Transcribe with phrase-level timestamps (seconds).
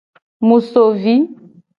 [0.47, 1.15] Mu so vi.